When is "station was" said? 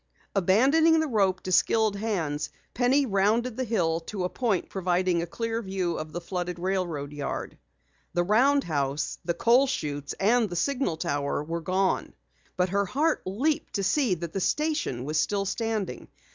14.41-15.19